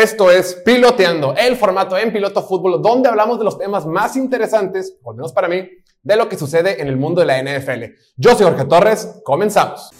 Esto 0.00 0.30
es 0.30 0.54
Piloteando, 0.64 1.34
el 1.36 1.56
formato 1.56 1.94
en 1.98 2.10
Piloto 2.10 2.42
Fútbol, 2.42 2.80
donde 2.80 3.10
hablamos 3.10 3.38
de 3.38 3.44
los 3.44 3.58
temas 3.58 3.84
más 3.84 4.16
interesantes, 4.16 4.96
por 5.02 5.14
menos 5.14 5.30
para 5.30 5.46
mí, 5.46 5.68
de 6.02 6.16
lo 6.16 6.26
que 6.26 6.38
sucede 6.38 6.80
en 6.80 6.88
el 6.88 6.96
mundo 6.96 7.20
de 7.20 7.26
la 7.26 7.42
NFL. 7.42 7.84
Yo 8.16 8.34
soy 8.34 8.46
Jorge 8.46 8.64
Torres, 8.64 9.20
comenzamos. 9.22 9.90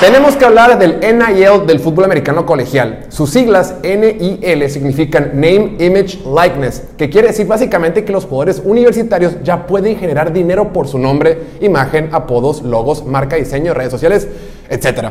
Tenemos 0.00 0.36
que 0.36 0.44
hablar 0.44 0.78
del 0.78 1.00
NIL 1.00 1.66
del 1.66 1.80
fútbol 1.80 2.04
americano 2.04 2.46
colegial. 2.46 3.06
Sus 3.08 3.30
siglas 3.30 3.74
NIL 3.82 4.70
significan 4.70 5.32
Name, 5.34 5.74
Image, 5.80 6.20
Likeness, 6.24 6.84
que 6.96 7.10
quiere 7.10 7.28
decir 7.28 7.48
básicamente 7.48 8.04
que 8.04 8.12
los 8.12 8.24
jugadores 8.24 8.62
universitarios 8.64 9.42
ya 9.42 9.66
pueden 9.66 9.98
generar 9.98 10.32
dinero 10.32 10.72
por 10.72 10.86
su 10.86 11.00
nombre, 11.00 11.36
imagen, 11.60 12.10
apodos, 12.12 12.62
logos, 12.62 13.04
marca, 13.04 13.34
diseño, 13.34 13.74
redes 13.74 13.90
sociales, 13.90 14.28
etc. 14.70 15.08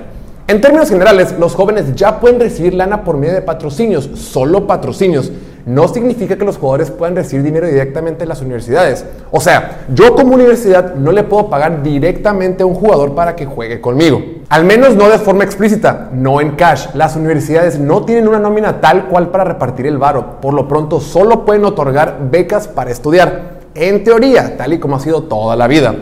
En 0.48 0.62
términos 0.62 0.88
generales, 0.90 1.36
los 1.38 1.54
jóvenes 1.54 1.94
ya 1.94 2.22
pueden 2.22 2.40
recibir 2.40 2.74
lana 2.74 3.04
por 3.04 3.18
medio 3.18 3.34
de 3.34 3.42
patrocinios, 3.42 4.10
solo 4.14 4.68
patrocinios 4.68 5.34
no 5.68 5.88
significa 5.90 6.38
que 6.38 6.46
los 6.46 6.58
jugadores 6.58 6.92
puedan 6.92 7.16
recibir 7.16 7.44
dinero 7.44 7.68
directamente 7.68 8.24
en 8.24 8.30
las 8.30 8.42
universidades. 8.42 9.06
O 9.32 9.42
sea, 9.42 9.82
yo 9.94 10.16
como 10.16 10.34
universidad 10.34 10.96
no 10.96 11.12
le 11.12 11.24
puedo 11.24 11.50
pagar 11.50 11.84
directamente 11.84 12.64
a 12.64 12.66
un 12.66 12.74
jugador 12.74 13.14
para 13.14 13.36
que 13.36 13.46
juegue 13.46 13.82
conmigo. 13.82 14.22
Al 14.48 14.64
menos 14.64 14.96
no 14.96 15.10
de 15.10 15.20
forma 15.20 15.44
explícita, 15.44 16.10
no 16.14 16.40
en 16.40 16.52
cash. 16.52 16.88
Las 16.94 17.18
universidades 17.18 17.78
no 17.80 18.06
tienen 18.06 18.30
una 18.30 18.40
nómina 18.40 18.80
tal 18.80 19.08
cual 19.08 19.30
para 19.30 19.44
repartir 19.44 19.88
el 19.88 19.98
varo. 19.98 20.40
Por 20.40 20.54
lo 20.54 20.70
pronto, 20.70 21.02
solo 21.02 21.44
pueden 21.44 21.66
otorgar 21.66 22.18
becas 22.32 22.70
para 22.70 22.90
estudiar. 22.90 23.58
En 23.76 24.06
teoría, 24.06 24.56
tal 24.56 24.72
y 24.72 24.80
como 24.80 24.96
ha 24.96 25.00
sido 25.02 25.24
toda 25.24 25.58
la 25.58 25.68
vida. 25.68 25.94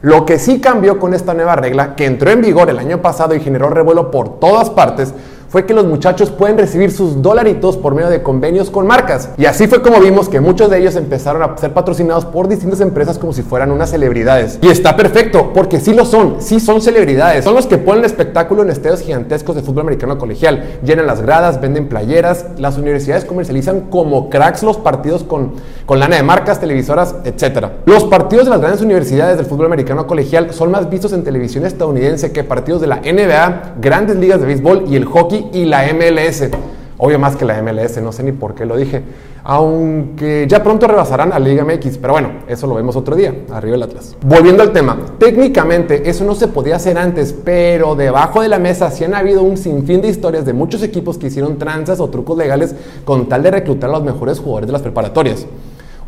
Lo 0.00 0.24
que 0.24 0.38
sí 0.38 0.60
cambió 0.60 1.00
con 1.00 1.12
esta 1.12 1.34
nueva 1.34 1.56
regla, 1.56 1.96
que 1.96 2.06
entró 2.06 2.30
en 2.30 2.40
vigor 2.40 2.70
el 2.70 2.78
año 2.78 3.02
pasado 3.02 3.34
y 3.34 3.40
generó 3.40 3.68
revuelo 3.68 4.12
por 4.12 4.38
todas 4.38 4.70
partes, 4.70 5.12
fue 5.48 5.64
que 5.64 5.74
los 5.74 5.86
muchachos 5.86 6.30
pueden 6.30 6.58
recibir 6.58 6.90
sus 6.90 7.22
dolaritos 7.22 7.76
por 7.76 7.94
medio 7.94 8.10
de 8.10 8.22
convenios 8.22 8.70
con 8.70 8.86
marcas. 8.86 9.30
Y 9.38 9.46
así 9.46 9.66
fue 9.66 9.82
como 9.82 10.00
vimos 10.00 10.28
que 10.28 10.40
muchos 10.40 10.70
de 10.70 10.78
ellos 10.78 10.96
empezaron 10.96 11.42
a 11.42 11.56
ser 11.56 11.72
patrocinados 11.72 12.24
por 12.26 12.48
distintas 12.48 12.80
empresas 12.80 13.18
como 13.18 13.32
si 13.32 13.42
fueran 13.42 13.70
unas 13.70 13.90
celebridades. 13.90 14.58
Y 14.60 14.68
está 14.68 14.96
perfecto, 14.96 15.52
porque 15.54 15.80
sí 15.80 15.94
lo 15.94 16.04
son, 16.04 16.36
sí 16.40 16.60
son 16.60 16.82
celebridades. 16.82 17.44
Son 17.44 17.54
los 17.54 17.66
que 17.66 17.78
ponen 17.78 18.04
espectáculo 18.04 18.62
en 18.62 18.70
estadios 18.70 19.00
gigantescos 19.00 19.56
de 19.56 19.62
fútbol 19.62 19.82
americano 19.82 20.18
colegial. 20.18 20.78
Llenan 20.84 21.06
las 21.06 21.22
gradas, 21.22 21.60
venden 21.60 21.88
playeras, 21.88 22.46
las 22.58 22.76
universidades 22.76 23.24
comercializan 23.24 23.82
como 23.90 24.28
cracks 24.28 24.62
los 24.62 24.76
partidos 24.76 25.24
con, 25.24 25.52
con 25.88 25.98
lana 25.98 26.16
de 26.16 26.22
marcas, 26.22 26.60
televisoras, 26.60 27.14
etc. 27.24 27.66
Los 27.86 28.04
partidos 28.04 28.44
de 28.44 28.50
las 28.50 28.60
grandes 28.60 28.82
universidades 28.82 29.38
del 29.38 29.46
fútbol 29.46 29.64
americano 29.64 30.06
colegial 30.06 30.52
son 30.52 30.70
más 30.70 30.90
vistos 30.90 31.14
en 31.14 31.24
televisión 31.24 31.64
estadounidense 31.64 32.30
que 32.30 32.44
partidos 32.44 32.82
de 32.82 32.88
la 32.88 32.96
NBA, 32.96 33.76
grandes 33.80 34.16
ligas 34.16 34.38
de 34.38 34.48
béisbol 34.48 34.84
y 34.86 34.96
el 34.96 35.06
hockey 35.06 35.48
y 35.54 35.64
la 35.64 35.90
MLS. 35.94 36.50
Obvio 36.98 37.18
más 37.18 37.36
que 37.36 37.46
la 37.46 37.62
MLS, 37.62 38.02
no 38.02 38.12
sé 38.12 38.22
ni 38.22 38.32
por 38.32 38.54
qué 38.54 38.66
lo 38.66 38.76
dije. 38.76 39.02
Aunque 39.44 40.44
ya 40.46 40.62
pronto 40.62 40.86
rebasarán 40.86 41.32
a 41.32 41.38
Liga 41.38 41.64
MX, 41.64 41.96
pero 41.96 42.12
bueno, 42.12 42.32
eso 42.48 42.66
lo 42.66 42.74
vemos 42.74 42.94
otro 42.94 43.16
día, 43.16 43.34
arriba 43.50 43.76
el 43.76 43.82
Atlas. 43.82 44.14
Volviendo 44.26 44.62
al 44.62 44.72
tema, 44.72 44.98
técnicamente 45.18 46.10
eso 46.10 46.22
no 46.22 46.34
se 46.34 46.48
podía 46.48 46.76
hacer 46.76 46.98
antes, 46.98 47.32
pero 47.32 47.94
debajo 47.94 48.42
de 48.42 48.48
la 48.48 48.58
mesa 48.58 48.90
sí 48.90 49.04
han 49.04 49.14
habido 49.14 49.42
un 49.42 49.56
sinfín 49.56 50.02
de 50.02 50.08
historias 50.08 50.44
de 50.44 50.52
muchos 50.52 50.82
equipos 50.82 51.16
que 51.16 51.28
hicieron 51.28 51.56
tranzas 51.56 51.98
o 51.98 52.10
trucos 52.10 52.36
legales 52.36 52.74
con 53.06 53.26
tal 53.26 53.42
de 53.42 53.52
reclutar 53.52 53.88
a 53.88 53.94
los 53.94 54.02
mejores 54.02 54.38
jugadores 54.38 54.66
de 54.66 54.72
las 54.74 54.82
preparatorias. 54.82 55.46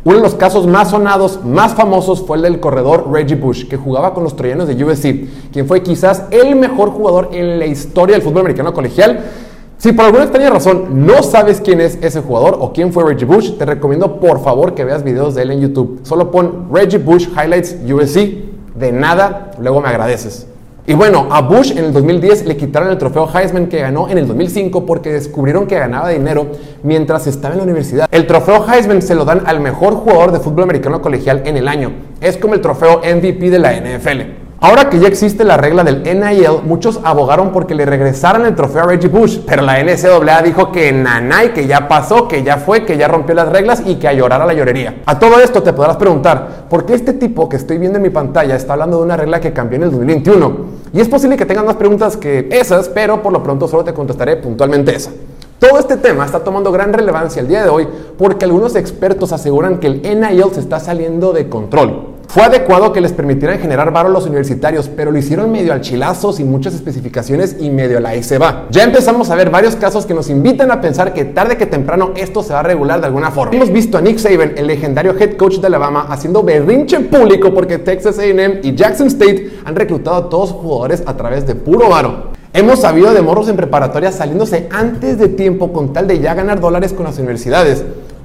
Uno 0.03 0.15
de 0.15 0.23
los 0.23 0.33
casos 0.33 0.65
más 0.65 0.89
sonados, 0.89 1.39
más 1.43 1.75
famosos, 1.75 2.25
fue 2.25 2.37
el 2.37 2.43
del 2.43 2.59
corredor 2.59 3.11
Reggie 3.11 3.35
Bush, 3.35 3.67
que 3.67 3.77
jugaba 3.77 4.15
con 4.15 4.23
los 4.23 4.35
troyanos 4.35 4.67
de 4.67 4.83
USC, 4.83 5.51
quien 5.51 5.67
fue 5.67 5.83
quizás 5.83 6.23
el 6.31 6.55
mejor 6.55 6.89
jugador 6.89 7.29
en 7.33 7.59
la 7.59 7.67
historia 7.67 8.15
del 8.15 8.23
fútbol 8.23 8.41
americano 8.41 8.73
colegial. 8.73 9.19
Si 9.77 9.91
por 9.93 10.05
alguna 10.05 10.23
extraña 10.23 10.49
razón 10.49 11.05
no 11.05 11.21
sabes 11.21 11.61
quién 11.61 11.81
es 11.81 11.99
ese 12.01 12.21
jugador 12.21 12.57
o 12.59 12.73
quién 12.73 12.91
fue 12.91 13.03
Reggie 13.03 13.25
Bush, 13.25 13.57
te 13.57 13.65
recomiendo 13.65 14.19
por 14.19 14.43
favor 14.43 14.73
que 14.73 14.85
veas 14.85 15.03
videos 15.03 15.35
de 15.35 15.43
él 15.43 15.51
en 15.51 15.61
YouTube. 15.61 15.99
Solo 16.03 16.31
pon 16.31 16.67
Reggie 16.71 16.97
Bush 16.97 17.27
Highlights 17.29 17.77
USC, 17.91 18.15
de 18.75 18.91
nada, 18.91 19.51
luego 19.59 19.81
me 19.81 19.89
agradeces. 19.89 20.47
Y 20.87 20.93
bueno, 20.93 21.27
a 21.29 21.41
Bush 21.41 21.71
en 21.71 21.85
el 21.85 21.93
2010 21.93 22.45
le 22.45 22.57
quitaron 22.57 22.89
el 22.89 22.97
trofeo 22.97 23.29
Heisman 23.31 23.67
que 23.67 23.79
ganó 23.79 24.09
en 24.09 24.17
el 24.17 24.27
2005 24.27 24.85
porque 24.85 25.11
descubrieron 25.11 25.67
que 25.67 25.77
ganaba 25.77 26.09
dinero 26.09 26.47
mientras 26.81 27.27
estaba 27.27 27.53
en 27.53 27.59
la 27.59 27.63
universidad. 27.65 28.07
El 28.11 28.25
trofeo 28.25 28.65
Heisman 28.67 29.01
se 29.03 29.13
lo 29.13 29.23
dan 29.23 29.43
al 29.45 29.59
mejor 29.59 29.93
jugador 29.93 30.31
de 30.31 30.39
fútbol 30.39 30.63
americano 30.63 30.99
colegial 30.99 31.43
en 31.45 31.57
el 31.57 31.67
año. 31.67 31.91
Es 32.19 32.37
como 32.37 32.55
el 32.55 32.61
trofeo 32.61 32.99
MVP 32.99 33.51
de 33.51 33.59
la 33.59 33.73
NFL. 33.73 34.40
Ahora 34.63 34.91
que 34.91 34.99
ya 34.99 35.07
existe 35.07 35.43
la 35.43 35.57
regla 35.57 35.83
del 35.83 36.03
NIL, 36.03 36.61
muchos 36.63 36.99
abogaron 37.03 37.51
porque 37.51 37.73
le 37.73 37.83
regresaran 37.83 38.45
el 38.45 38.53
trofeo 38.53 38.83
a 38.83 38.85
Reggie 38.85 39.07
Bush, 39.07 39.39
pero 39.43 39.63
la 39.63 39.83
NCAA 39.83 40.43
dijo 40.43 40.71
que 40.71 40.91
nanay, 40.91 41.51
que 41.51 41.65
ya 41.65 41.87
pasó, 41.87 42.27
que 42.27 42.43
ya 42.43 42.57
fue, 42.57 42.85
que 42.85 42.95
ya 42.95 43.07
rompió 43.07 43.33
las 43.33 43.49
reglas 43.49 43.81
y 43.83 43.95
que 43.95 44.07
a 44.07 44.13
llorar 44.13 44.39
a 44.39 44.45
la 44.45 44.53
llorería. 44.53 45.01
A 45.07 45.17
todo 45.17 45.39
esto 45.39 45.63
te 45.63 45.73
podrás 45.73 45.97
preguntar, 45.97 46.67
¿por 46.69 46.85
qué 46.85 46.93
este 46.93 47.13
tipo 47.13 47.49
que 47.49 47.55
estoy 47.55 47.79
viendo 47.79 47.97
en 47.97 48.03
mi 48.03 48.11
pantalla 48.11 48.55
está 48.55 48.73
hablando 48.73 48.97
de 48.97 49.03
una 49.03 49.17
regla 49.17 49.41
que 49.41 49.51
cambió 49.51 49.77
en 49.77 49.83
el 49.85 49.89
2021? 49.89 50.57
Y 50.93 51.01
es 51.01 51.09
posible 51.09 51.37
que 51.37 51.47
tengas 51.47 51.65
más 51.65 51.77
preguntas 51.77 52.15
que 52.15 52.47
esas, 52.51 52.87
pero 52.87 53.19
por 53.23 53.33
lo 53.33 53.41
pronto 53.41 53.67
solo 53.67 53.83
te 53.83 53.95
contestaré 53.95 54.35
puntualmente 54.35 54.95
esa. 54.95 55.09
Todo 55.57 55.79
este 55.79 55.97
tema 55.97 56.23
está 56.23 56.43
tomando 56.43 56.71
gran 56.71 56.93
relevancia 56.93 57.41
el 57.41 57.47
día 57.47 57.63
de 57.63 57.69
hoy 57.69 57.87
porque 58.15 58.45
algunos 58.45 58.75
expertos 58.75 59.31
aseguran 59.31 59.79
que 59.79 59.87
el 59.87 60.01
NIL 60.03 60.53
se 60.53 60.59
está 60.59 60.79
saliendo 60.79 61.33
de 61.33 61.49
control. 61.49 62.10
Fue 62.33 62.43
adecuado 62.43 62.93
que 62.93 63.01
les 63.01 63.11
permitieran 63.11 63.59
generar 63.59 63.91
varo 63.91 64.07
a 64.07 64.11
los 64.13 64.25
universitarios, 64.25 64.87
pero 64.87 65.11
lo 65.11 65.17
hicieron 65.17 65.51
medio 65.51 65.73
al 65.73 65.81
chilazo, 65.81 66.31
sin 66.31 66.49
muchas 66.49 66.73
especificaciones 66.73 67.57
y 67.59 67.69
medio 67.69 67.97
a 67.97 67.99
la 67.99 68.09
ahí 68.11 68.23
se 68.23 68.37
va. 68.37 68.67
Ya 68.69 68.85
empezamos 68.85 69.29
a 69.29 69.35
ver 69.35 69.49
varios 69.49 69.75
casos 69.75 70.05
que 70.05 70.13
nos 70.13 70.29
invitan 70.29 70.71
a 70.71 70.79
pensar 70.79 71.13
que 71.13 71.25
tarde 71.25 71.57
que 71.57 71.65
temprano 71.65 72.11
esto 72.15 72.41
se 72.41 72.53
va 72.53 72.61
a 72.61 72.63
regular 72.63 73.01
de 73.01 73.07
alguna 73.07 73.31
forma. 73.31 73.53
Hemos 73.53 73.69
visto 73.69 73.97
a 73.97 74.01
Nick 74.01 74.17
Saban, 74.17 74.53
el 74.55 74.67
legendario 74.67 75.13
head 75.19 75.35
coach 75.35 75.57
de 75.57 75.67
Alabama, 75.67 76.05
haciendo 76.07 76.41
berrinche 76.41 77.01
público 77.01 77.53
porque 77.53 77.79
Texas 77.79 78.17
AM 78.17 78.61
y 78.63 78.75
Jackson 78.75 79.07
State 79.07 79.51
han 79.65 79.75
reclutado 79.75 80.15
a 80.15 80.29
todos 80.29 80.51
jugadores 80.51 81.03
a 81.05 81.17
través 81.17 81.45
de 81.45 81.55
puro 81.55 81.89
varo. 81.89 82.31
Hemos 82.53 82.79
sabido 82.79 83.13
de 83.13 83.21
morros 83.21 83.49
en 83.49 83.57
preparatoria 83.57 84.13
saliéndose 84.13 84.69
antes 84.71 85.17
de 85.17 85.27
tiempo 85.27 85.73
con 85.73 85.91
tal 85.91 86.07
de 86.07 86.21
ya 86.21 86.33
ganar 86.33 86.61
dólares 86.61 86.93
con 86.93 87.03
las 87.03 87.17
universidades. 87.17 87.83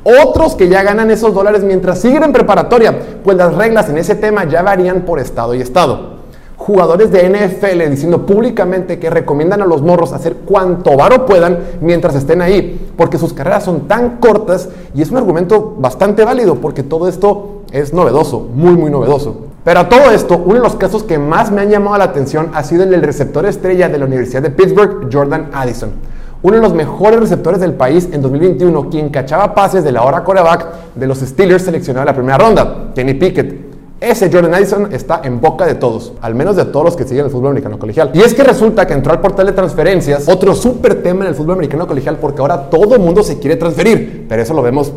Otros 0.09 0.55
que 0.55 0.69
ya 0.69 0.85
ganan 0.85 1.11
esos 1.11 1.35
dólares 1.35 1.65
mientras 1.65 1.99
siguen 1.99 2.23
en 2.23 2.33
preparatoria, 2.33 2.97
pues 3.25 3.37
las 3.37 3.53
reglas 3.53 3.89
en 3.89 3.99
ese 3.99 4.15
tema 4.15 4.45
ya 4.45 4.63
varían 4.63 5.01
por 5.01 5.19
estado 5.19 5.53
y 5.53 5.61
estado. 5.61 6.19
Jugadores 6.57 7.11
de 7.11 7.29
NFL 7.29 7.91
diciendo 7.91 8.25
públicamente 8.25 9.01
que 9.01 9.11
recomiendan 9.11 9.63
a 9.63 9.67
los 9.67 9.83
morros 9.83 10.13
hacer 10.13 10.37
cuanto 10.47 10.97
varo 10.97 11.27
puedan 11.27 11.59
mientras 11.81 12.15
estén 12.15 12.41
ahí, 12.41 12.89
porque 12.97 13.19
sus 13.19 13.33
carreras 13.33 13.65
son 13.65 13.89
tan 13.89 14.19
cortas 14.19 14.69
y 14.95 15.03
es 15.03 15.11
un 15.11 15.17
argumento 15.17 15.75
bastante 15.77 16.25
válido 16.25 16.55
porque 16.55 16.85
todo 16.85 17.09
esto 17.09 17.63
es 17.73 17.93
novedoso, 17.93 18.49
muy 18.55 18.77
muy 18.77 18.93
novedoso. 18.93 19.39
Pero 19.65 19.81
a 19.81 19.89
todo 19.89 20.13
esto, 20.13 20.41
uno 20.45 20.55
de 20.55 20.61
los 20.61 20.77
casos 20.77 21.03
que 21.03 21.19
más 21.19 21.51
me 21.51 21.63
han 21.63 21.71
llamado 21.71 21.99
la 21.99 22.05
atención 22.05 22.51
ha 22.55 22.63
sido 22.63 22.85
el 22.85 22.91
del 22.91 23.03
receptor 23.03 23.45
estrella 23.45 23.89
de 23.89 23.99
la 23.99 24.05
Universidad 24.05 24.43
de 24.43 24.51
Pittsburgh, 24.51 25.13
Jordan 25.13 25.51
Addison 25.53 25.91
uno 26.47 26.55
de 26.55 26.63
los 26.63 26.75
mejores 26.75 27.19
receptores 27.19 27.59
del 27.59 27.75
país 27.75 28.09
en 28.13 28.23
2021, 28.23 28.89
quien 28.89 29.09
cachaba 29.09 29.53
pases 29.53 29.83
de 29.83 29.91
la 29.91 30.05
hora 30.05 30.23
coreback 30.23 30.95
de 30.95 31.09
los 31.09 31.19
Steelers 31.19 31.65
seleccionado 31.65 32.05
en 32.05 32.07
la 32.07 32.15
primera 32.15 32.39
ronda, 32.39 32.93
Kenny 32.95 33.15
Pickett. 33.15 33.67
Ese 33.99 34.31
Jordan 34.31 34.55
Addison 34.55 34.95
está 34.95 35.23
en 35.25 35.41
boca 35.41 35.67
de 35.67 35.75
todos, 35.75 36.13
al 36.21 36.37
menos 36.37 36.55
de 36.55 36.67
todos 36.67 36.85
los 36.85 36.97
que 36.97 37.03
siguen 37.03 37.25
el 37.25 37.33
fútbol 37.33 37.49
americano 37.49 37.81
colegial. 37.81 38.13
Y 38.15 38.21
es 38.21 38.33
que 38.33 38.45
resulta 38.45 38.87
que 38.87 38.95
entró 38.95 39.13
al 39.13 39.21
portal 39.21 39.47
de 39.47 39.55
transferencias, 39.55 40.29
otro 40.29 40.55
súper 40.55 41.03
tema 41.03 41.25
en 41.25 41.31
el 41.31 41.35
fútbol 41.35 41.55
americano 41.55 41.85
colegial, 41.85 42.17
porque 42.21 42.41
ahora 42.41 42.71
todo 42.71 42.95
el 42.95 43.01
mundo 43.01 43.25
se 43.25 43.41
quiere 43.41 43.57
transferir, 43.57 44.27
pero 44.29 44.41
eso 44.41 44.55
lo 44.55 44.63
vemos 44.63 44.93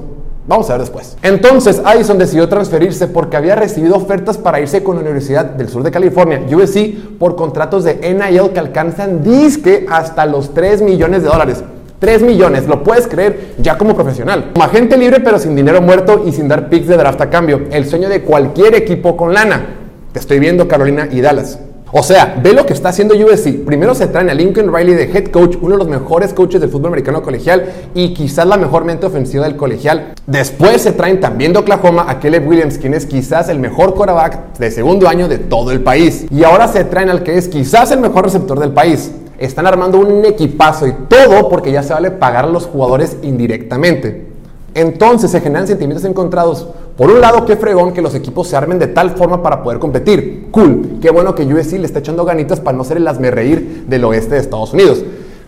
Vamos 0.50 0.68
a 0.72 0.74
ver 0.74 0.82
después. 0.82 1.16
Entonces, 1.22 1.80
Addison 1.86 2.18
decidió 2.18 2.50
transferirse 2.50 3.08
porque 3.08 3.38
había 3.38 3.56
recibido 3.56 3.96
ofertas 3.96 4.36
para 4.36 4.60
irse 4.60 4.82
con 4.82 4.96
la 4.96 5.04
Universidad 5.04 5.46
del 5.46 5.70
Sur 5.70 5.84
de 5.84 5.92
California, 5.92 6.42
USC, 6.52 7.18
por 7.20 7.36
contratos 7.36 7.84
de 7.84 8.00
NIL 8.02 8.50
que 8.50 8.60
alcanzan 8.60 9.22
disque 9.22 9.86
hasta 9.88 10.26
los 10.26 10.56
3 10.56 10.82
millones 10.82 11.22
de 11.22 11.30
dólares. 11.30 11.64
3 12.00 12.24
millones, 12.24 12.66
lo 12.66 12.84
puedes 12.84 13.06
creer 13.06 13.54
ya 13.60 13.78
como 13.78 13.94
profesional. 13.94 14.50
Como 14.54 14.66
agente 14.66 14.98
libre 14.98 15.20
pero 15.20 15.38
sin 15.38 15.56
dinero 15.56 15.84
muerto 15.84 16.24
y 16.26 16.32
sin 16.32 16.48
dar 16.48 16.68
picks 16.68 16.88
de 16.88 16.98
draft 16.98 17.22
a 17.22 17.30
cambio. 17.30 17.68
El 17.70 17.86
sueño 17.86 18.10
de 18.10 18.24
cualquier 18.24 18.74
equipo 18.74 19.16
con 19.16 19.36
lana. 19.36 19.76
Te 20.14 20.20
estoy 20.20 20.40
viendo 20.40 20.68
Carolina 20.68 21.08
y 21.12 21.22
Dallas. 21.22 21.60
O 21.92 22.04
sea, 22.04 22.40
ve 22.44 22.54
lo 22.54 22.68
que 22.68 22.74
está 22.74 22.90
haciendo 22.90 23.16
USC. 23.16 23.66
Primero 23.66 23.96
se 23.96 24.06
traen 24.06 24.30
a 24.30 24.36
Lincoln 24.36 24.72
Riley 24.72 24.94
de 24.94 25.06
head 25.06 25.30
coach, 25.30 25.58
uno 25.60 25.72
de 25.72 25.80
los 25.80 25.88
mejores 25.88 26.34
coaches 26.34 26.62
del 26.62 26.70
fútbol 26.70 26.90
americano 26.90 27.24
colegial 27.24 27.66
y 27.96 28.14
quizás 28.14 28.46
la 28.46 28.58
mejor 28.58 28.86
mente 28.86 29.08
ofensiva 29.08 29.46
del 29.46 29.56
colegial. 29.56 30.14
Después 30.28 30.84
se 30.84 30.92
traen 30.92 31.20
también 31.20 31.52
de 31.52 31.60
Oklahoma 31.60 32.06
a 32.08 32.20
Caleb 32.20 32.48
Williams, 32.48 32.78
quien 32.78 32.94
es 32.94 33.08
quizás 33.08 33.50
el 33.50 33.58
mejor 33.58 33.96
quarterback 33.96 34.60
de 34.60 34.70
segundo 34.70 35.08
año 35.08 35.28
de 35.28 35.40
todo 35.40 35.72
el 35.72 35.82
país. 35.82 36.28
Y 36.30 36.44
ahora 36.44 36.68
se 36.68 36.84
traen 36.84 37.10
al 37.10 37.24
que 37.24 37.40
es 37.40 37.48
quizás 37.48 37.90
el 37.92 38.02
mejor 38.02 38.26
receptor 38.26 38.60
del 38.60 38.72
país. 38.72 39.12
Están 39.40 39.66
armando 39.66 39.98
un 39.98 40.24
equipazo 40.26 40.86
y 40.86 40.94
todo 41.08 41.50
porque 41.50 41.72
ya 41.72 41.82
se 41.82 41.94
vale 41.94 42.12
pagar 42.12 42.46
a 42.46 42.50
los 42.50 42.68
jugadores 42.68 43.18
indirectamente. 43.24 44.28
Entonces 44.76 45.32
se 45.32 45.42
generan 45.42 45.68
sentimientos 45.68 46.06
encontrados 46.06 46.68
Por 47.00 47.10
un 47.12 47.22
lado, 47.22 47.46
qué 47.46 47.56
fregón 47.56 47.94
que 47.94 48.02
los 48.02 48.14
equipos 48.14 48.50
se 48.50 48.58
armen 48.58 48.78
de 48.78 48.88
tal 48.88 49.12
forma 49.12 49.42
para 49.42 49.64
poder 49.64 49.80
competir. 49.80 50.50
Cool. 50.52 50.98
Qué 51.02 51.10
bueno 51.10 51.34
que 51.34 51.46
USC 51.46 51.80
le 51.80 51.86
está 51.86 52.00
echando 52.00 52.26
ganitas 52.26 52.60
para 52.60 52.78
no 52.78 52.84
ser 52.84 52.98
el 52.98 53.32
reír 53.32 53.86
del 53.88 54.04
oeste 54.04 54.36
de 54.36 54.42
Estados 54.42 54.74
Unidos. 54.74 55.06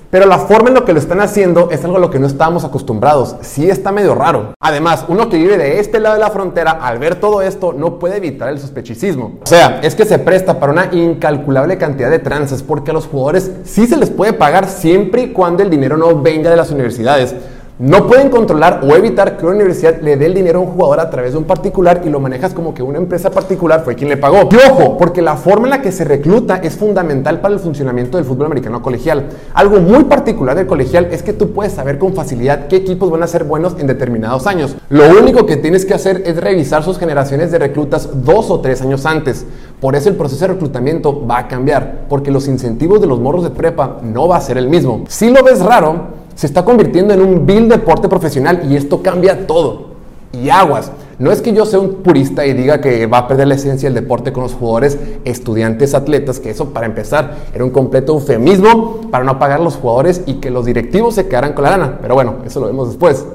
Pero 0.10 0.28
la 0.28 0.40
forma 0.40 0.70
en 0.70 0.76
lo 0.76 0.86
que 0.86 0.94
lo 0.94 1.00
están 1.00 1.20
haciendo 1.20 1.70
es 1.70 1.84
algo 1.84 1.98
a 1.98 2.00
lo 2.00 2.10
que 2.10 2.20
no 2.20 2.28
estábamos 2.28 2.64
acostumbrados. 2.64 3.36
Sí 3.42 3.70
está 3.70 3.92
medio 3.92 4.16
raro. 4.16 4.54
Además, 4.62 5.04
uno 5.10 5.28
que 5.28 5.36
vive 5.36 5.58
de 5.58 5.82
este 5.82 6.00
lado 6.00 6.16
de 6.16 6.22
la 6.22 6.30
frontera, 6.30 6.72
al 6.72 7.00
ver 7.00 7.16
todo 7.16 7.42
esto, 7.42 7.74
no 7.74 8.00
puede 8.00 8.16
evitar 8.16 8.48
el 8.48 8.58
sospechicismo. 8.58 9.40
O 9.44 9.46
sea, 9.46 9.82
es 9.84 9.94
que 9.94 10.06
se 10.06 10.20
presta 10.20 10.58
para 10.58 10.72
una 10.72 10.88
incalculable 10.94 11.78
cantidad 11.78 12.10
de 12.10 12.20
trances 12.20 12.64
porque 12.64 12.92
a 12.92 12.94
los 12.94 13.08
jugadores 13.08 13.52
sí 13.66 13.88
se 13.88 13.98
les 13.98 14.10
puede 14.10 14.32
pagar 14.32 14.70
siempre 14.70 15.24
y 15.24 15.34
cuando 15.34 15.64
el 15.64 15.70
dinero 15.70 15.98
no 15.98 16.22
venga 16.22 16.50
de 16.50 16.56
las 16.56 16.72
universidades. 16.72 17.36
No 17.82 18.06
pueden 18.06 18.30
controlar 18.30 18.82
o 18.84 18.96
evitar 18.96 19.38
que 19.38 19.44
una 19.48 19.56
universidad 19.56 20.02
le 20.02 20.16
dé 20.16 20.28
el 20.28 20.36
dinero 20.36 20.60
a 20.60 20.62
un 20.62 20.68
jugador 20.68 21.00
a 21.00 21.10
través 21.10 21.32
de 21.32 21.40
un 21.40 21.46
particular 21.46 22.04
y 22.06 22.10
lo 22.10 22.20
manejas 22.20 22.54
como 22.54 22.76
que 22.76 22.84
una 22.84 23.00
empresa 23.00 23.32
particular 23.32 23.82
fue 23.84 23.96
quien 23.96 24.08
le 24.08 24.18
pagó. 24.18 24.48
Y 24.52 24.56
ojo, 24.70 25.00
porque 25.00 25.24
la 25.24 25.36
forma 25.36 25.66
en 25.66 25.72
la 25.72 25.82
que 25.82 25.92
se 25.92 26.04
recluta 26.04 26.58
es 26.58 26.78
fundamental 26.78 27.42
para 27.42 27.56
el 27.56 27.60
funcionamiento 27.60 28.18
del 28.18 28.28
fútbol 28.28 28.46
americano 28.46 28.84
colegial. 28.84 29.30
Algo 29.56 29.80
muy 29.80 30.04
particular 30.04 30.56
del 30.56 30.68
colegial 30.68 31.08
es 31.10 31.24
que 31.24 31.34
tú 31.34 31.54
puedes 31.54 31.74
saber 31.74 31.98
con 31.98 32.14
facilidad 32.14 32.68
qué 32.68 32.76
equipos 32.76 33.10
van 33.10 33.24
a 33.24 33.28
ser 33.28 33.46
buenos 33.46 33.76
en 33.80 33.88
determinados 33.88 34.46
años. 34.46 34.76
Lo 34.90 35.10
único 35.20 35.48
que 35.48 35.58
tienes 35.58 35.84
que 35.84 35.96
hacer 35.96 36.22
es 36.28 36.38
revisar 36.38 36.84
sus 36.84 37.00
generaciones 37.00 37.52
de 37.52 37.58
reclutas 37.58 38.08
dos 38.24 38.52
o 38.52 38.60
tres 38.60 38.84
años 38.84 39.08
antes. 39.08 39.48
Por 39.80 39.96
eso 39.96 40.08
el 40.08 40.18
proceso 40.18 40.42
de 40.42 40.54
reclutamiento 40.54 41.26
va 41.26 41.40
a 41.40 41.48
cambiar, 41.48 42.02
porque 42.10 42.30
los 42.30 42.48
incentivos 42.48 43.02
de 43.02 43.08
los 43.08 43.20
morros 43.20 43.44
de 43.44 43.50
prepa 43.50 43.98
no 44.04 44.28
va 44.28 44.38
a 44.38 44.42
ser 44.42 44.60
el 44.60 44.70
mismo. 44.70 45.06
Si 45.08 45.32
lo 45.32 45.44
ves 45.44 45.62
raro, 45.62 46.21
se 46.36 46.48
está 46.48 46.64
convirtiendo 46.66 47.14
en 47.14 47.22
un 47.22 47.46
vil 47.46 47.70
deporte 47.70 48.08
profesional 48.10 48.64
y 48.70 48.76
esto 48.76 49.02
cambia 49.02 49.48
todo. 49.48 49.92
Y 50.34 50.50
aguas. 50.50 50.92
No 51.20 51.32
es 51.32 51.42
que 51.42 51.54
yo 51.54 51.66
sea 51.66 51.80
un 51.80 51.96
purista 51.96 52.46
y 52.48 52.54
diga 52.54 52.82
que 52.82 53.06
va 53.06 53.20
a 53.20 53.28
perder 53.28 53.48
la 53.48 53.56
esencia 53.56 53.88
del 53.88 53.94
deporte 53.94 54.34
con 54.34 54.42
los 54.42 54.54
jugadores, 54.54 54.98
estudiantes, 55.24 55.94
atletas, 55.94 56.40
que 56.40 56.50
eso 56.50 56.70
para 56.70 56.88
empezar 56.88 57.36
era 57.54 57.64
un 57.64 57.70
completo 57.70 58.14
eufemismo 58.14 59.02
para 59.12 59.24
no 59.24 59.38
pagar 59.38 59.60
a 59.60 59.64
los 59.64 59.76
jugadores 59.76 60.24
y 60.26 60.36
que 60.36 60.50
los 60.50 60.66
directivos 60.66 61.14
se 61.16 61.28
quedaran 61.28 61.54
con 61.54 61.66
la 61.66 61.72
lana. 61.72 62.00
Pero 62.02 62.16
bueno, 62.16 62.38
eso 62.46 62.60
lo 62.60 62.68
vemos 62.68 62.88
después. 62.88 63.26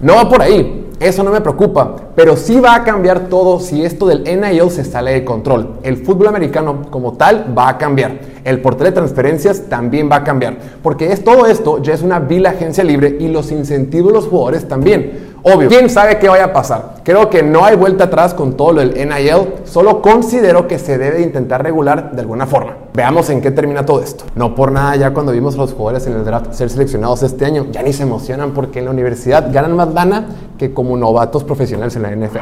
No 0.00 0.14
va 0.14 0.28
por 0.28 0.40
ahí. 0.40 0.81
Eso 1.00 1.22
no 1.22 1.30
me 1.30 1.40
preocupa, 1.40 1.96
pero 2.14 2.36
sí 2.36 2.60
va 2.60 2.74
a 2.74 2.84
cambiar 2.84 3.28
todo 3.28 3.58
si 3.58 3.84
esto 3.84 4.06
del 4.06 4.22
NIL 4.22 4.70
se 4.70 4.84
sale 4.84 5.12
de 5.12 5.24
control. 5.24 5.78
El 5.82 5.96
fútbol 5.98 6.28
americano 6.28 6.82
como 6.90 7.14
tal 7.14 7.52
va 7.56 7.68
a 7.68 7.78
cambiar. 7.78 8.32
El 8.44 8.60
portal 8.60 8.86
de 8.86 8.92
transferencias 8.92 9.68
también 9.68 10.08
va 10.10 10.16
a 10.16 10.24
cambiar, 10.24 10.58
porque 10.82 11.12
es 11.12 11.22
todo 11.22 11.46
esto 11.46 11.82
ya 11.82 11.94
es 11.94 12.02
una 12.02 12.18
vil 12.18 12.46
agencia 12.46 12.84
libre 12.84 13.16
y 13.18 13.28
los 13.28 13.52
incentivos 13.52 14.12
de 14.12 14.18
los 14.18 14.28
jugadores 14.28 14.66
también. 14.68 15.31
Obvio, 15.44 15.68
¿quién 15.68 15.90
sabe 15.90 16.20
qué 16.20 16.28
vaya 16.28 16.44
a 16.44 16.52
pasar? 16.52 16.94
Creo 17.02 17.28
que 17.28 17.42
no 17.42 17.64
hay 17.64 17.74
vuelta 17.74 18.04
atrás 18.04 18.32
con 18.32 18.56
todo 18.56 18.74
lo 18.74 18.80
del 18.80 18.94
NIL, 18.94 19.54
solo 19.64 20.00
considero 20.00 20.68
que 20.68 20.78
se 20.78 20.98
debe 20.98 21.20
intentar 21.20 21.64
regular 21.64 22.12
de 22.12 22.20
alguna 22.20 22.46
forma. 22.46 22.76
Veamos 22.94 23.28
en 23.28 23.40
qué 23.40 23.50
termina 23.50 23.84
todo 23.84 24.00
esto. 24.02 24.24
No 24.36 24.54
por 24.54 24.70
nada, 24.70 24.94
ya 24.94 25.12
cuando 25.12 25.32
vimos 25.32 25.54
a 25.54 25.58
los 25.58 25.72
jugadores 25.72 26.06
en 26.06 26.12
el 26.12 26.24
draft 26.24 26.52
ser 26.52 26.70
seleccionados 26.70 27.24
este 27.24 27.44
año, 27.44 27.66
ya 27.72 27.82
ni 27.82 27.92
se 27.92 28.04
emocionan 28.04 28.52
porque 28.52 28.78
en 28.78 28.84
la 28.84 28.92
universidad 28.92 29.48
ganan 29.52 29.74
más 29.74 29.92
lana 29.92 30.26
que 30.58 30.72
como 30.72 30.96
novatos 30.96 31.42
profesionales 31.42 31.96
en 31.96 32.02
la 32.02 32.10
NFL. 32.10 32.38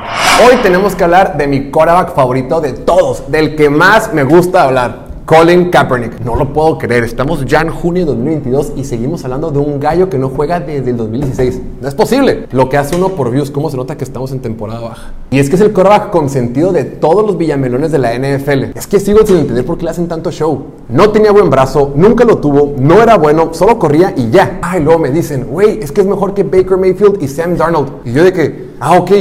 Hoy 0.46 0.56
tenemos 0.62 0.94
que 0.94 1.05
hablar 1.05 1.38
de 1.38 1.46
mi 1.46 1.70
quarterback 1.70 2.14
favorito 2.14 2.61
de 2.61 2.75
todos, 2.75 3.31
del 3.31 3.56
que 3.56 3.70
más 3.70 4.12
me 4.12 4.25
gusta 4.25 4.64
hablar. 4.64 5.09
Colin 5.31 5.71
Kaepernick. 5.71 6.19
No 6.25 6.35
lo 6.35 6.53
puedo 6.53 6.77
creer. 6.77 7.05
Estamos 7.05 7.44
ya 7.44 7.61
en 7.61 7.71
junio 7.71 8.03
de 8.03 8.06
2022 8.06 8.73
y 8.75 8.82
seguimos 8.82 9.23
hablando 9.23 9.53
de 9.53 9.61
un 9.61 9.79
gallo 9.79 10.11
que 10.11 10.19
no 10.19 10.29
juega 10.29 10.59
desde 10.59 10.91
el 10.91 10.97
2016. 10.97 11.61
No 11.81 11.87
es 11.87 11.94
posible. 11.94 12.49
Lo 12.50 12.69
que 12.69 12.77
hace 12.77 12.97
uno 12.97 13.11
por 13.11 13.31
views, 13.31 13.53
cómo 13.53 13.71
se 13.71 13.77
nota 13.77 13.97
que 13.97 14.03
estamos 14.03 14.32
en 14.32 14.41
temporada 14.41 14.81
baja. 14.81 15.12
Y 15.31 15.38
es 15.38 15.49
que 15.49 15.55
es 15.55 15.61
el 15.62 15.73
quarterback 15.73 16.11
consentido 16.11 16.73
de 16.73 16.82
todos 16.82 17.25
los 17.25 17.38
villamelones 17.38 17.93
de 17.93 17.99
la 18.00 18.12
NFL. 18.19 18.77
Es 18.77 18.88
que 18.88 18.99
sigo 18.99 19.25
sin 19.25 19.37
entender 19.37 19.65
por 19.65 19.79
qué 19.79 19.85
le 19.85 19.93
hacen 19.93 20.09
tanto 20.09 20.32
show. 20.32 20.65
No 20.88 21.11
tenía 21.11 21.31
buen 21.31 21.49
brazo, 21.49 21.93
nunca 21.94 22.25
lo 22.25 22.38
tuvo, 22.38 22.75
no 22.77 23.00
era 23.00 23.17
bueno, 23.17 23.50
solo 23.55 23.79
corría 23.79 24.12
y 24.17 24.31
ya. 24.31 24.59
Ah, 24.62 24.79
y 24.79 24.82
luego 24.82 24.99
me 24.99 25.12
dicen, 25.12 25.47
güey, 25.49 25.79
es 25.81 25.93
que 25.93 26.00
es 26.00 26.09
mejor 26.09 26.35
que 26.35 26.43
Baker 26.43 26.77
Mayfield 26.77 27.23
y 27.23 27.29
Sam 27.29 27.56
Darnold. 27.56 28.05
Y 28.05 28.15
yo 28.15 28.25
de 28.25 28.32
que, 28.32 28.71
ah, 28.81 28.99
ok 28.99 29.12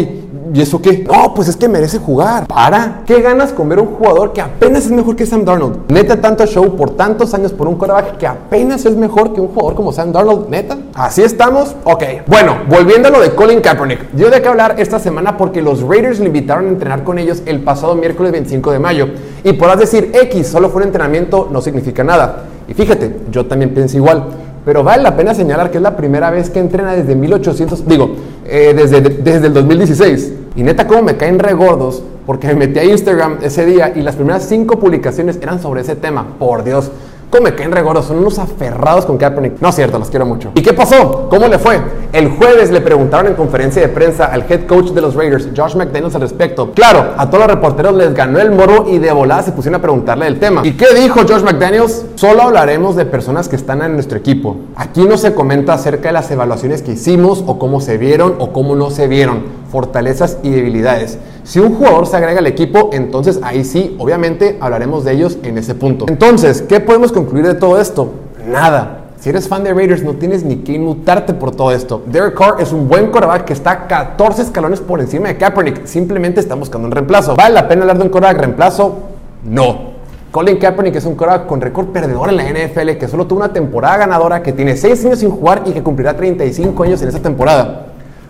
¿Y 0.54 0.62
eso 0.62 0.81
qué? 0.81 1.06
No, 1.10 1.34
pues 1.34 1.48
es 1.48 1.56
que 1.56 1.68
merece 1.68 2.00
jugar. 2.00 2.48
Para. 2.48 3.04
¿Qué 3.06 3.22
ganas 3.22 3.54
con 3.54 3.69
ver 3.69 3.80
un 3.80 3.88
jugador 3.88 4.34
que 4.34 4.42
apenas 4.42 4.86
es 4.86 4.92
mejor 4.92 5.16
que 5.16 5.25
Sam 5.25 5.46
Darnold? 5.46 5.92
Neta, 5.92 6.19
tanto 6.19 6.46
show 6.46 6.75
por 6.75 6.92
tantos 6.92 7.34
años 7.34 7.54
por 7.54 7.68
un 7.68 7.75
quarterback 7.75 8.18
que 8.18 8.28
apenas 8.28 8.86
es 8.86 8.96
mejor 8.96 9.34
que 9.34 9.42
un 9.42 9.50
jugador 9.50 9.75
como 9.75 9.92
Sam 9.92 10.12
Darnold. 10.12 10.50
Neta. 10.50 10.78
Así 10.96 11.22
estamos. 11.22 11.75
Ok. 11.84 12.04
Bueno, 12.28 12.57
volviendo 12.68 13.10
a 13.10 13.12
lo 13.12 13.22
de 13.22 13.36
Colin 13.36 13.62
Kaepernick. 13.62 14.12
Dio 14.13 14.30
de 14.30 14.42
qué 14.42 14.48
hablar 14.48 14.75
esta 14.80 15.00
semana 15.00 15.38
porque 15.38 15.62
los 15.62 15.81
Raiders 15.81 16.19
le 16.19 16.28
invitaron 16.28 16.66
a 16.66 16.69
entrenar 16.69 17.04
con 17.04 17.19
ellos 17.19 17.44
el 17.46 17.62
pasado 17.62 17.96
miércoles 17.96 18.31
25 18.31 18.72
de 18.72 18.80
mayo. 18.80 19.07
Y 19.44 19.54
podrás 19.54 19.80
decir, 19.80 20.12
X, 20.13 20.48
solo 20.48 20.69
fue 20.69 20.81
un 20.81 20.88
entrenamiento, 20.88 21.48
no 21.51 21.62
significa 21.62 22.04
nada. 22.04 22.46
Y 22.68 22.74
fíjate, 22.74 23.18
yo 23.31 23.46
también 23.46 23.74
pienso 23.74 23.98
igual. 23.98 24.25
Pero 24.66 24.84
vale 24.84 25.04
la 25.04 25.16
pena 25.16 25.34
señalar 25.34 25.72
que 25.72 25.78
es 25.78 25.84
la 25.84 25.96
primera 25.96 26.30
vez 26.30 26.50
que 26.50 26.60
entrena 26.60 26.96
desde 26.96 27.16
1800, 27.16 27.88
digo, 27.88 28.16
eh, 28.46 28.74
desde, 28.75 29.01
desde 29.01 29.48
el 29.48 29.54
2016. 29.54 30.34
Y 30.56 30.63
neta, 30.63 30.88
como 30.88 31.04
me 31.04 31.18
caen 31.18 31.40
regordos, 31.40 32.01
porque 32.25 32.48
me 32.48 32.56
metí 32.56 32.80
a 32.80 32.84
Instagram 32.84 33.40
ese 33.42 33.66
día 33.66 33.94
y 33.96 34.01
las 34.01 34.16
primeras 34.16 34.44
cinco 34.44 34.80
publicaciones 34.80 35.40
eran 35.42 35.62
sobre 35.62 35.81
ese 35.81 35.96
tema. 35.96 36.25
Por 36.38 36.63
Dios. 36.63 36.92
¿Cómo 37.30 37.44
me 37.44 37.54
caen 37.54 37.72
regordos? 37.72 38.06
Son 38.06 38.18
unos 38.18 38.40
aferrados 38.40 39.06
con 39.06 39.19
Kaepernick. 39.19 39.62
No 39.62 39.69
es 39.69 39.75
cierto, 39.75 40.00
los 40.00 40.10
quiero 40.10 40.25
mucho. 40.25 40.51
¿Y 40.56 40.63
qué 40.63 40.74
pasó? 40.74 41.28
¿Cómo 41.30 41.48
le 41.48 41.60
fue? 41.60 41.80
El 42.12 42.30
jueves 42.30 42.72
le 42.72 42.81
preguntaron 42.81 43.28
en 43.28 43.36
conferencia 43.36 43.84
de 43.84 43.88
prensa 43.90 44.25
al 44.25 44.46
head 44.50 44.66
coach 44.66 44.88
de 44.88 45.01
los 45.01 45.13
Raiders, 45.13 45.48
Josh 45.56 45.75
McDaniels, 45.75 46.16
al 46.16 46.22
respecto. 46.22 46.72
Claro, 46.72 47.13
a 47.16 47.30
todos 47.30 47.46
los 47.46 47.54
reporteros 47.54 47.94
les 47.94 48.16
ganó 48.16 48.40
el 48.40 48.50
moro 48.50 48.88
y 48.90 48.98
de 48.98 49.12
volada 49.12 49.44
se 49.44 49.51
pusieron 49.51 49.80
a 49.80 49.81
preguntarle 49.81 50.25
del 50.25 50.40
tema. 50.40 50.62
¿Y 50.66 50.72
qué 50.72 50.88
dijo 50.96 51.19
Josh 51.19 51.44
McDaniels? 51.44 52.04
Solo 52.16 52.42
hablaremos 52.42 52.96
de 52.96 53.06
personas 53.06 53.48
que 53.48 53.57
están 53.57 53.84
en 53.84 53.94
nuestro 53.94 54.18
equipo. 54.18 54.57
Aquí 54.75 55.06
no 55.06 55.16
se 55.16 55.36
comenta 55.36 55.74
acerca 55.74 56.10
de 56.10 56.13
las 56.13 56.31
evaluaciones 56.31 56.81
que 56.81 56.94
hicimos 56.94 57.44
o 57.46 57.60
cómo 57.60 57.80
se 57.80 58.00
vieron 58.00 58.38
o 58.40 58.51
cómo 58.54 58.75
no 58.75 58.90
se 58.90 59.07
vieron, 59.07 59.44
fortalezas 59.69 60.38
y 60.44 60.50
debilidades. 60.50 61.18
Si 61.44 61.60
un 61.60 61.75
jugador 61.75 62.06
se 62.06 62.18
agrega 62.18 62.39
al 62.39 62.48
equipo, 62.48 62.89
entonces 62.94 63.39
ahí 63.44 63.63
sí, 63.63 63.95
obviamente 64.00 64.57
hablaremos 64.60 65.04
de 65.04 65.13
ellos 65.13 65.38
en 65.44 65.57
ese 65.57 65.75
punto. 65.75 66.06
Entonces, 66.07 66.62
¿qué 66.62 66.80
podemos 66.80 67.12
concluir 67.12 67.48
de 67.48 67.56
todo 67.56 67.80
esto? 67.80 68.12
Nada. 68.48 68.95
Si 69.19 69.30
eres 69.30 69.50
fan 69.50 69.66
de 69.66 69.74
Raiders, 69.74 70.01
no 70.01 70.13
tienes 70.13 70.44
ni 70.45 70.57
que 70.57 70.71
inmutarte 70.71 71.33
por 71.33 71.51
todo 71.54 71.74
esto. 71.74 72.01
Derek 72.06 72.36
Carr 72.36 72.62
es 72.62 72.71
un 72.71 72.88
buen 72.88 73.07
quarterback 73.07 73.44
que 73.44 73.51
está 73.51 73.86
14 73.86 74.44
escalones 74.44 74.80
por 74.80 75.01
encima 75.01 75.27
de 75.27 75.38
Kaepernick. 75.38 75.86
Simplemente 75.86 76.39
está 76.39 76.56
buscando 76.56 76.88
un 76.88 76.94
reemplazo. 76.94 77.36
¿Vale 77.36 77.54
la 77.54 77.68
pena 77.68 77.81
hablar 77.81 77.98
de 77.98 78.04
un 78.06 78.10
quarterback 78.10 78.38
reemplazo? 78.38 78.98
No. 79.44 79.89
Colin 80.31 80.57
Kaepernick 80.57 80.95
es 80.95 81.06
un 81.06 81.15
quarterback 81.15 81.48
con 81.48 81.60
récord 81.60 81.88
perdedor 81.88 82.30
en 82.30 82.38
la 82.38 82.44
NFL 82.44 82.92
que 82.92 83.10
solo 83.10 83.27
tuvo 83.27 83.39
una 83.39 83.51
temporada 83.51 83.98
ganadora, 83.98 84.41
que 84.41 84.53
tiene 84.53 84.77
6 84.77 85.05
años 85.05 85.20
sin 85.20 85.32
jugar 85.32 85.63
y 85.65 85.72
que 85.72 85.84
cumplirá 85.84 86.15
35 86.15 86.84
años 86.84 87.01
en 87.01 87.10
esa 87.10 87.20
temporada. 87.20 87.88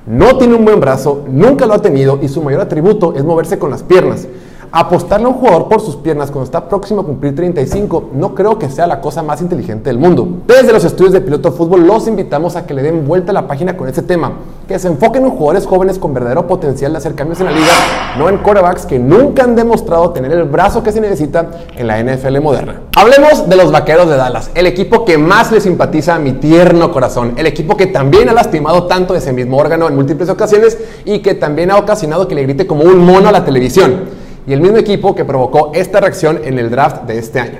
No 0.09 0.39
tiene 0.39 0.55
un 0.55 0.65
buen 0.65 0.79
brazo, 0.79 1.23
nunca 1.29 1.67
lo 1.67 1.75
ha 1.75 1.83
tenido 1.83 2.17
y 2.19 2.29
su 2.29 2.41
mayor 2.41 2.61
atributo 2.61 3.13
es 3.15 3.23
moverse 3.23 3.59
con 3.59 3.69
las 3.69 3.83
piernas. 3.83 4.27
Apostarle 4.71 5.25
a 5.25 5.29
un 5.29 5.33
jugador 5.33 5.67
por 5.67 5.81
sus 5.81 5.95
piernas 5.95 6.29
cuando 6.29 6.45
está 6.45 6.69
próximo 6.69 7.01
a 7.01 7.03
cumplir 7.03 7.35
35 7.35 8.11
no 8.13 8.35
creo 8.35 8.59
que 8.59 8.69
sea 8.69 8.85
la 8.85 9.01
cosa 9.01 9.23
más 9.23 9.41
inteligente 9.41 9.89
del 9.89 9.97
mundo. 9.97 10.27
Desde 10.45 10.71
los 10.71 10.83
estudios 10.83 11.11
de 11.11 11.21
piloto 11.21 11.49
de 11.49 11.57
fútbol 11.57 11.87
los 11.87 12.07
invitamos 12.07 12.55
a 12.55 12.67
que 12.67 12.75
le 12.75 12.83
den 12.83 13.07
vuelta 13.07 13.31
a 13.31 13.33
la 13.33 13.47
página 13.47 13.75
con 13.75 13.87
este 13.87 14.03
tema, 14.03 14.33
que 14.67 14.77
se 14.77 14.87
enfoquen 14.87 15.25
en 15.25 15.31
jugadores 15.31 15.65
jóvenes 15.65 15.97
con 15.97 16.13
verdadero 16.13 16.45
potencial 16.45 16.91
de 16.91 16.99
hacer 16.99 17.15
cambios 17.15 17.39
en 17.39 17.47
la 17.47 17.51
liga, 17.51 17.73
no 18.19 18.29
en 18.29 18.37
quarterbacks 18.37 18.85
que 18.85 18.99
nunca 18.99 19.43
han 19.43 19.55
demostrado 19.55 20.11
tener 20.11 20.31
el 20.33 20.43
brazo 20.43 20.83
que 20.83 20.91
se 20.91 21.01
necesita 21.01 21.49
en 21.75 21.87
la 21.87 22.03
NFL 22.03 22.39
moderna. 22.39 22.81
Hablemos 22.95 23.49
de 23.49 23.55
los 23.55 23.71
Vaqueros 23.71 24.07
de 24.07 24.17
Dallas, 24.17 24.51
el 24.53 24.67
equipo 24.67 25.03
que 25.03 25.17
más 25.17 25.51
le 25.51 25.61
simpatiza 25.61 26.13
a 26.13 26.19
mi 26.19 26.33
tierno 26.33 26.91
corazón, 26.91 27.33
el 27.37 27.47
equipo 27.47 27.75
que 27.75 27.87
también 27.87 28.29
ha 28.29 28.33
lastimado 28.33 28.85
tanto 28.85 29.15
ese 29.15 29.33
mismo 29.33 29.57
órgano 29.57 29.87
en 29.87 29.95
múltiples 29.95 30.29
ocasiones 30.29 30.77
y 31.05 31.23
que 31.23 31.33
también 31.33 31.71
ha 31.71 31.77
ocasionado 31.77 32.27
que 32.27 32.35
le 32.35 32.43
grite 32.43 32.67
como 32.67 32.83
un 32.83 33.03
mono 33.03 33.29
a 33.29 33.31
la 33.31 33.43
televisión 33.43 34.18
y 34.49 34.53
el 34.53 34.61
mismo 34.61 34.77
equipo 34.77 35.13
que 35.13 35.23
provocó 35.23 35.69
esta 35.75 35.99
reacción 35.99 36.41
en 36.43 36.57
el 36.57 36.71
draft 36.71 37.03
de 37.03 37.19
este 37.19 37.39
año. 37.39 37.59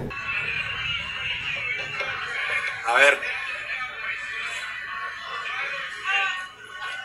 A 2.88 2.94
ver. 2.96 3.20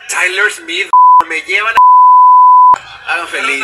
Tyler 0.09 0.51
Smith 0.51 0.89
me 1.29 1.39
llevan 1.41 1.75
a 1.75 3.13
Hagan 3.13 3.27
feliz. 3.27 3.63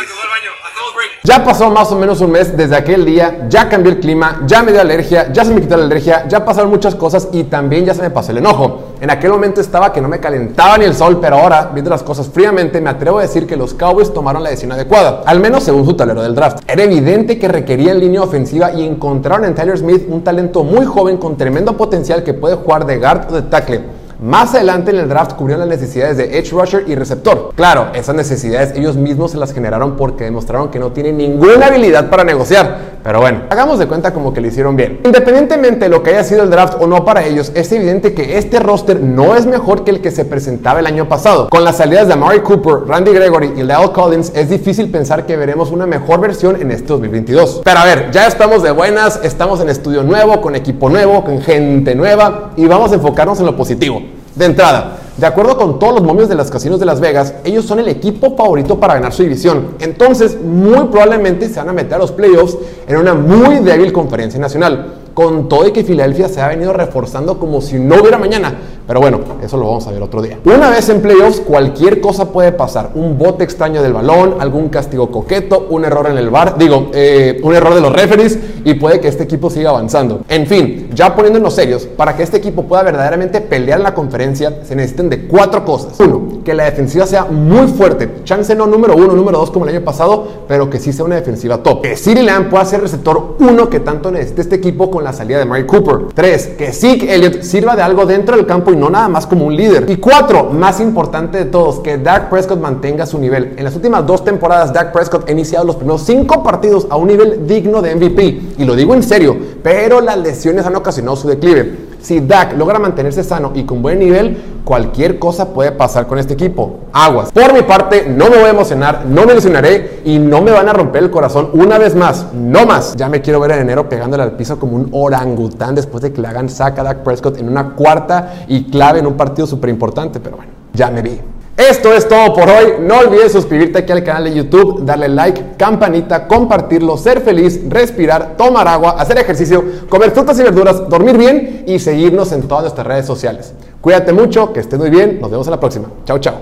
Ya 1.23 1.43
pasó 1.43 1.71
más 1.71 1.91
o 1.91 1.95
menos 1.95 2.21
un 2.21 2.31
mes 2.31 2.55
desde 2.55 2.75
aquel 2.75 3.03
día, 3.03 3.47
ya 3.49 3.67
cambió 3.67 3.91
el 3.91 3.99
clima, 3.99 4.43
ya 4.45 4.61
me 4.61 4.71
dio 4.71 4.81
alergia, 4.81 5.33
ya 5.33 5.43
se 5.43 5.51
me 5.51 5.61
quitó 5.61 5.75
la 5.75 5.85
alergia, 5.85 6.27
ya 6.27 6.45
pasaron 6.45 6.69
muchas 6.69 6.93
cosas 6.93 7.29
y 7.31 7.45
también 7.45 7.83
ya 7.83 7.95
se 7.95 8.03
me 8.03 8.11
pasó 8.11 8.31
el 8.31 8.37
enojo. 8.37 8.90
En 9.01 9.09
aquel 9.09 9.31
momento 9.31 9.61
estaba 9.61 9.91
que 9.91 9.99
no 9.99 10.07
me 10.07 10.19
calentaba 10.19 10.77
ni 10.77 10.85
el 10.85 10.93
sol, 10.93 11.17
pero 11.19 11.37
ahora, 11.37 11.71
viendo 11.73 11.89
las 11.89 12.03
cosas 12.03 12.29
fríamente, 12.29 12.79
me 12.79 12.91
atrevo 12.91 13.17
a 13.17 13.23
decir 13.23 13.47
que 13.47 13.57
los 13.57 13.73
Cowboys 13.73 14.13
tomaron 14.13 14.43
la 14.43 14.51
decisión 14.51 14.73
adecuada, 14.73 15.23
al 15.25 15.39
menos 15.39 15.63
según 15.63 15.87
su 15.87 15.95
talero 15.95 16.21
del 16.21 16.35
draft. 16.35 16.59
Era 16.67 16.83
evidente 16.83 17.39
que 17.39 17.47
requerían 17.47 17.99
línea 17.99 18.21
ofensiva 18.21 18.71
y 18.71 18.85
encontraron 18.85 19.45
en 19.45 19.55
Tyler 19.55 19.75
Smith 19.75 20.03
un 20.07 20.23
talento 20.23 20.63
muy 20.63 20.85
joven 20.85 21.17
con 21.17 21.35
tremendo 21.35 21.75
potencial 21.75 22.23
que 22.23 22.35
puede 22.35 22.57
jugar 22.57 22.85
de 22.85 22.99
guard 22.99 23.31
o 23.31 23.33
de 23.33 23.41
tackle 23.41 23.81
Más 24.21 24.53
adelante 24.53 24.91
en 24.91 24.97
el 24.97 25.09
draft 25.09 25.33
cubrieron 25.33 25.67
las 25.67 25.79
necesidades 25.79 26.15
de 26.15 26.37
edge 26.37 26.51
rusher 26.51 26.83
y 26.85 26.93
receptor. 26.93 27.53
Claro, 27.55 27.87
esas 27.95 28.13
necesidades 28.13 28.77
ellos 28.77 28.95
mismos 28.95 29.31
se 29.31 29.37
las 29.37 29.51
generaron 29.51 29.97
porque 29.97 30.25
demostraron 30.25 30.69
que 30.69 30.77
no 30.77 30.91
tienen 30.91 31.17
ninguna 31.17 31.65
habilidad 31.65 32.07
para 32.11 32.23
negociar. 32.23 32.91
Pero 33.03 33.19
bueno, 33.19 33.41
hagamos 33.49 33.79
de 33.79 33.87
cuenta 33.87 34.13
como 34.13 34.31
que 34.31 34.39
lo 34.39 34.45
hicieron 34.45 34.75
bien. 34.75 34.99
Independientemente 35.03 35.85
de 35.85 35.89
lo 35.89 36.03
que 36.03 36.11
haya 36.11 36.23
sido 36.23 36.43
el 36.43 36.51
draft 36.51 36.75
o 36.79 36.85
no 36.85 37.03
para 37.03 37.25
ellos, 37.25 37.51
es 37.55 37.71
evidente 37.71 38.13
que 38.13 38.37
este 38.37 38.59
roster 38.59 38.99
no 39.01 39.35
es 39.35 39.47
mejor 39.47 39.83
que 39.83 39.89
el 39.89 40.01
que 40.01 40.11
se 40.11 40.23
presentaba 40.23 40.81
el 40.81 40.85
año 40.85 41.09
pasado. 41.09 41.49
Con 41.49 41.63
las 41.63 41.77
salidas 41.77 42.05
de 42.05 42.13
Amari 42.13 42.41
Cooper, 42.41 42.87
Randy 42.87 43.13
Gregory 43.13 43.53
y 43.57 43.63
Lyle 43.63 43.91
Collins, 43.91 44.33
es 44.35 44.49
difícil 44.51 44.91
pensar 44.91 45.25
que 45.25 45.35
veremos 45.35 45.71
una 45.71 45.87
mejor 45.87 46.21
versión 46.21 46.61
en 46.61 46.69
este 46.69 46.89
2022. 46.89 47.61
Pero 47.65 47.79
a 47.79 47.85
ver, 47.85 48.11
ya 48.11 48.27
estamos 48.27 48.61
de 48.61 48.69
buenas, 48.69 49.19
estamos 49.23 49.61
en 49.61 49.69
estudio 49.69 50.03
nuevo, 50.03 50.41
con 50.41 50.55
equipo 50.55 50.91
nuevo, 50.91 51.23
con 51.23 51.41
gente 51.41 51.95
nueva 51.95 52.51
y 52.55 52.67
vamos 52.67 52.91
a 52.91 52.95
enfocarnos 52.95 53.39
en 53.39 53.47
lo 53.47 53.57
positivo. 53.57 54.10
De 54.35 54.45
entrada, 54.45 54.97
de 55.17 55.27
acuerdo 55.27 55.57
con 55.57 55.77
todos 55.77 55.95
los 55.95 56.03
momios 56.03 56.29
de 56.29 56.35
los 56.35 56.49
casinos 56.49 56.79
de 56.79 56.85
Las 56.85 57.01
Vegas, 57.01 57.33
ellos 57.43 57.65
son 57.65 57.79
el 57.79 57.89
equipo 57.89 58.35
favorito 58.37 58.79
para 58.79 58.93
ganar 58.93 59.11
su 59.11 59.23
división. 59.23 59.75
Entonces, 59.79 60.37
muy 60.41 60.87
probablemente 60.87 61.49
se 61.49 61.59
van 61.59 61.69
a 61.69 61.73
meter 61.73 61.95
a 61.95 61.97
los 61.99 62.13
playoffs 62.13 62.57
en 62.87 62.95
una 62.95 63.13
muy 63.13 63.59
débil 63.59 63.91
conferencia 63.91 64.39
nacional 64.39 64.95
con 65.13 65.49
todo 65.49 65.67
y 65.67 65.71
que 65.71 65.83
Filadelfia 65.83 66.29
se 66.29 66.39
ha 66.39 66.47
venido 66.47 66.71
reforzando 66.71 67.37
como 67.37 67.61
si 67.61 67.77
no 67.77 67.95
hubiera 67.99 68.17
mañana. 68.17 68.55
Pero 68.91 68.99
bueno, 68.99 69.21
eso 69.41 69.55
lo 69.55 69.67
vamos 69.67 69.87
a 69.87 69.91
ver 69.91 70.03
otro 70.03 70.21
día. 70.21 70.37
Una 70.43 70.69
vez 70.69 70.89
en 70.89 71.01
playoffs, 71.01 71.39
cualquier 71.39 72.01
cosa 72.01 72.33
puede 72.33 72.51
pasar. 72.51 72.89
Un 72.93 73.17
bote 73.17 73.45
extraño 73.45 73.81
del 73.81 73.93
balón, 73.93 74.35
algún 74.37 74.67
castigo 74.67 75.09
coqueto, 75.09 75.67
un 75.69 75.85
error 75.85 76.07
en 76.07 76.17
el 76.17 76.29
bar, 76.29 76.57
digo, 76.57 76.91
eh, 76.93 77.39
un 77.41 77.55
error 77.55 77.73
de 77.73 77.79
los 77.79 77.93
referees 77.93 78.37
y 78.65 78.73
puede 78.73 78.99
que 78.99 79.07
este 79.07 79.23
equipo 79.23 79.49
siga 79.49 79.69
avanzando. 79.69 80.23
En 80.27 80.45
fin, 80.45 80.89
ya 80.93 81.15
poniéndonos 81.15 81.53
serios, 81.53 81.85
para 81.85 82.17
que 82.17 82.23
este 82.23 82.35
equipo 82.35 82.63
pueda 82.63 82.83
verdaderamente 82.83 83.39
pelear 83.39 83.79
en 83.79 83.83
la 83.83 83.93
conferencia, 83.93 84.59
se 84.65 84.75
necesitan 84.75 85.09
de 85.09 85.25
cuatro 85.25 85.63
cosas. 85.63 85.97
Uno, 86.01 86.43
que 86.43 86.53
la 86.53 86.65
defensiva 86.65 87.07
sea 87.07 87.23
muy 87.23 87.67
fuerte. 87.67 88.09
Chance 88.25 88.53
no 88.55 88.67
número 88.67 88.97
uno, 88.97 89.13
número 89.13 89.37
dos 89.37 89.51
como 89.51 89.63
el 89.63 89.73
año 89.73 89.85
pasado, 89.85 90.27
pero 90.49 90.69
que 90.69 90.79
sí 90.79 90.91
sea 90.91 91.05
una 91.05 91.15
defensiva 91.15 91.63
top. 91.63 91.81
Que 91.81 91.95
Siri 91.95 92.23
Lamb 92.23 92.49
pueda 92.49 92.65
ser 92.65 92.81
receptor 92.81 93.37
uno 93.39 93.69
que 93.69 93.79
tanto 93.79 94.11
necesita 94.11 94.41
este 94.41 94.55
equipo 94.57 94.91
con 94.91 95.05
la 95.05 95.13
salida 95.13 95.39
de 95.39 95.45
Mary 95.45 95.65
Cooper. 95.65 96.07
3. 96.13 96.47
Que 96.57 96.73
Zeke 96.73 97.15
Elliott 97.15 97.41
sirva 97.43 97.77
de 97.77 97.83
algo 97.83 98.05
dentro 98.05 98.35
del 98.35 98.45
campo 98.45 98.73
y 98.73 98.80
no 98.81 98.89
nada 98.89 99.07
más 99.07 99.27
como 99.27 99.45
un 99.45 99.55
líder. 99.55 99.87
Y 99.87 99.97
4. 99.97 100.45
Más 100.45 100.79
importante 100.79 101.37
de 101.37 101.45
todos, 101.45 101.79
que 101.81 101.99
Dak 101.99 102.29
Prescott 102.29 102.59
mantenga 102.59 103.05
su 103.05 103.19
nivel. 103.19 103.53
En 103.55 103.63
las 103.63 103.75
últimas 103.75 104.07
dos 104.07 104.25
temporadas, 104.25 104.73
Dak 104.73 104.91
Prescott 104.91 105.29
ha 105.29 105.31
iniciado 105.31 105.65
los 105.65 105.75
primeros 105.75 106.01
5 106.01 106.41
partidos 106.41 106.87
a 106.89 106.95
un 106.95 107.07
nivel 107.07 107.45
digno 107.45 107.83
de 107.83 107.95
MVP. 107.95 108.41
Y 108.57 108.65
lo 108.65 108.75
digo 108.75 108.95
en 108.95 109.03
serio, 109.03 109.37
pero 109.61 110.01
las 110.01 110.17
lesiones 110.17 110.65
han 110.65 110.75
ocasionado 110.75 111.15
su 111.15 111.27
declive. 111.27 111.90
Si 112.01 112.19
Dak 112.19 112.57
logra 112.57 112.79
mantenerse 112.79 113.23
sano 113.23 113.51
y 113.53 113.63
con 113.63 113.81
buen 113.81 113.99
nivel, 113.99 114.61
cualquier 114.63 115.19
cosa 115.19 115.53
puede 115.53 115.71
pasar 115.71 116.07
con 116.07 116.17
este 116.17 116.33
equipo. 116.33 116.79
Aguas. 116.93 117.31
Por 117.31 117.53
mi 117.53 117.61
parte, 117.61 118.07
no 118.09 118.29
me 118.29 118.37
voy 118.37 118.47
a 118.47 118.49
emocionar, 118.49 119.05
no 119.05 119.25
me 119.25 119.33
ilusionaré 119.33 120.01
y 120.05 120.17
no 120.17 120.41
me 120.41 120.51
van 120.51 120.67
a 120.67 120.73
romper 120.73 121.03
el 121.03 121.11
corazón 121.11 121.49
una 121.53 121.77
vez 121.77 121.95
más. 121.95 122.27
No 122.33 122.65
más. 122.65 122.95
Ya 122.95 123.07
me 123.09 123.21
quiero 123.21 123.39
ver 123.39 123.51
en 123.51 123.59
enero 123.59 123.87
pegándole 123.87 124.23
al 124.23 124.33
piso 124.33 124.59
como 124.59 124.75
un 124.75 124.89
orangután 124.91 125.75
después 125.75 126.01
de 126.01 126.11
que 126.11 126.21
le 126.21 126.27
hagan 126.27 126.49
saca 126.49 126.81
a 126.81 126.85
Dak 126.85 127.03
Prescott 127.03 127.37
en 127.37 127.47
una 127.47 127.75
cuarta 127.75 128.45
y 128.47 128.65
clave 128.65 128.99
en 128.99 129.07
un 129.07 129.13
partido 129.13 129.47
súper 129.47 129.69
importante. 129.69 130.19
Pero 130.19 130.37
bueno, 130.37 130.51
ya 130.73 130.89
me 130.89 131.01
vi. 131.01 131.19
Esto 131.57 131.93
es 131.93 132.07
todo 132.07 132.33
por 132.33 132.49
hoy. 132.49 132.73
No 132.79 132.99
olvides 132.99 133.31
suscribirte 133.31 133.79
aquí 133.79 133.91
al 133.91 134.03
canal 134.03 134.23
de 134.25 134.33
YouTube, 134.33 134.83
darle 134.83 135.09
like, 135.09 135.57
campanita, 135.57 136.27
compartirlo, 136.27 136.97
ser 136.97 137.21
feliz, 137.21 137.61
respirar, 137.67 138.35
tomar 138.37 138.67
agua, 138.67 138.95
hacer 138.97 139.17
ejercicio, 139.17 139.63
comer 139.89 140.11
frutas 140.11 140.39
y 140.39 140.43
verduras, 140.43 140.89
dormir 140.89 141.17
bien 141.17 141.63
y 141.67 141.79
seguirnos 141.79 142.31
en 142.31 142.47
todas 142.47 142.63
nuestras 142.63 142.87
redes 142.87 143.05
sociales. 143.05 143.53
Cuídate 143.79 144.13
mucho, 144.13 144.53
que 144.53 144.61
estés 144.61 144.79
muy 144.79 144.89
bien. 144.89 145.19
Nos 145.21 145.29
vemos 145.29 145.47
en 145.47 145.51
la 145.51 145.59
próxima. 145.59 145.87
Chao, 146.05 146.19
chao. 146.19 146.41